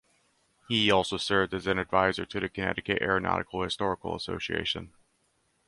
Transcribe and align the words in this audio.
He 0.67 0.89
also 0.89 1.17
served 1.17 1.53
as 1.53 1.67
an 1.67 1.77
advisor 1.77 2.25
to 2.25 2.39
the 2.39 2.49
Connecticut 2.49 3.03
Aeronautical 3.03 3.61
Historical 3.61 4.15
Association. 4.15 4.93